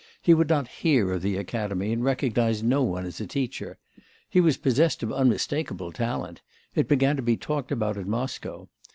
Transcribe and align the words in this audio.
He 0.19 0.33
would 0.33 0.49
not 0.49 0.67
hear 0.81 1.11
of 1.11 1.21
the 1.21 1.37
Academy, 1.37 1.93
and 1.93 2.03
recognised 2.03 2.65
no 2.65 2.81
one 2.81 3.05
as 3.05 3.21
a 3.21 3.27
teacher. 3.27 3.77
He 4.27 4.41
was 4.41 4.57
possessed 4.57 5.03
of 5.03 5.13
unmistakeable 5.13 5.91
talent; 5.91 6.41
it 6.73 6.87
began 6.87 7.15
to 7.17 7.21
be 7.21 7.37
talked 7.37 7.71
about 7.71 7.97
in 7.97 8.09
Moscow. 8.09 8.67